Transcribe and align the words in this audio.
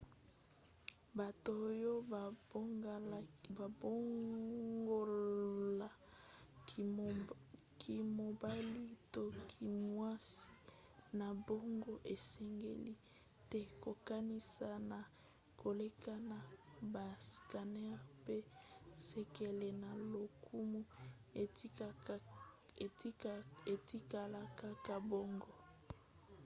bato 1.17 1.51
oyo 1.69 1.93
babongola 3.57 5.89
kimobali 7.85 8.83
to 9.13 9.23
kimwasi 9.51 10.47
na 11.19 11.27
bango 11.45 11.93
esengeli 12.13 12.93
te 13.49 13.61
kokanisa 13.83 14.69
na 14.91 14.99
koleka 15.61 16.13
na 16.31 16.37
bascanneurs 16.93 18.03
mpe 18.21 18.37
sekele 19.07 19.69
na 19.83 19.91
lokumu 20.11 20.81
etikala 23.73 24.41
kaka 24.61 24.95
bongo 25.09 25.51